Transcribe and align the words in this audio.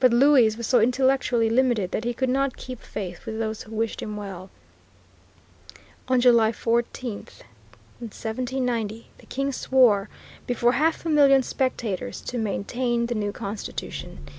But 0.00 0.12
Louis 0.12 0.54
was 0.54 0.66
so 0.66 0.80
intellectually 0.80 1.48
limited 1.48 1.90
that 1.92 2.04
he 2.04 2.12
could 2.12 2.28
not 2.28 2.58
keep 2.58 2.78
faith 2.78 3.24
with 3.24 3.38
those 3.38 3.62
who 3.62 3.74
wished 3.74 4.02
him 4.02 4.14
well. 4.14 4.50
On 6.08 6.20
July 6.20 6.52
14, 6.52 7.16
1790, 8.00 9.06
the 9.16 9.24
King 9.24 9.52
swore, 9.52 10.10
before 10.46 10.72
half 10.72 11.06
a 11.06 11.08
million 11.08 11.42
spectators, 11.42 12.20
to 12.20 12.36
maintain 12.36 13.06
the 13.06 13.14
new 13.14 13.32
constitution. 13.32 14.18